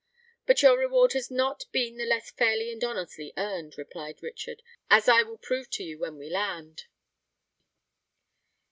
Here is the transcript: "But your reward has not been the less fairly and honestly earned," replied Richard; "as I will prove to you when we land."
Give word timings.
"But 0.47 0.63
your 0.63 0.79
reward 0.79 1.13
has 1.13 1.29
not 1.29 1.65
been 1.71 1.97
the 1.97 2.07
less 2.07 2.31
fairly 2.31 2.71
and 2.71 2.83
honestly 2.83 3.33
earned," 3.37 3.77
replied 3.77 4.23
Richard; 4.23 4.63
"as 4.89 5.07
I 5.07 5.21
will 5.21 5.37
prove 5.37 5.69
to 5.69 5.83
you 5.83 5.99
when 5.99 6.17
we 6.17 6.27
land." 6.27 6.85